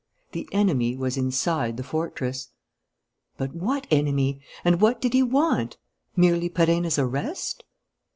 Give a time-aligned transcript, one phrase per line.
[0.31, 2.49] The enemy was inside the fortress.
[3.37, 4.41] But what enemy?
[4.65, 5.77] And what did he want?
[6.15, 7.63] Merely Perenna's arrest?